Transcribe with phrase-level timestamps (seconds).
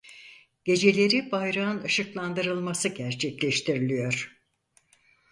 [0.65, 4.37] Geceleri bayrağın ışıklandırılması gerçekleştiriliyor.